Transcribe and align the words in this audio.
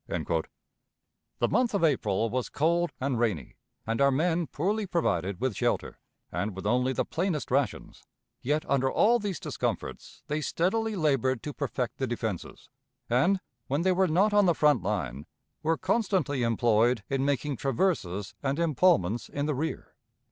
The 0.07 1.47
month 1.47 1.75
of 1.75 1.83
April 1.83 2.31
was 2.31 2.49
cold 2.49 2.91
and 2.99 3.19
rainy, 3.19 3.57
and 3.85 4.01
our 4.01 4.09
men 4.09 4.47
poorly 4.47 4.87
provided 4.87 5.39
with 5.39 5.55
shelter, 5.55 5.99
and 6.31 6.55
with 6.55 6.65
only 6.65 6.91
the 6.91 7.05
plainest 7.05 7.51
rations; 7.51 8.03
yet, 8.41 8.67
under 8.67 8.91
all 8.91 9.19
these 9.19 9.39
discomforts, 9.39 10.23
they 10.25 10.41
steadily 10.41 10.95
labored 10.95 11.43
to 11.43 11.53
perfect 11.53 11.97
the 11.99 12.07
defenses, 12.07 12.67
and, 13.11 13.41
when 13.67 13.83
they 13.83 13.91
were 13.91 14.07
not 14.07 14.33
on 14.33 14.47
the 14.47 14.55
front 14.55 14.81
line, 14.81 15.27
were 15.61 15.77
constantly 15.77 16.41
employed 16.41 17.03
in 17.07 17.23
making 17.23 17.57
traverses 17.57 18.33
and 18.41 18.57
epaulments 18.57 19.29
in 19.29 19.45
the 19.45 19.53
rear. 19.53 19.93